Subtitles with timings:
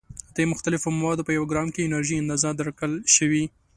[0.35, 3.43] د مختلفو موادو په یو ګرام کې انرژي اندازه درکړل شوې.